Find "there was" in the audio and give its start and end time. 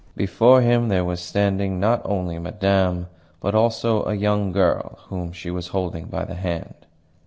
0.87-1.19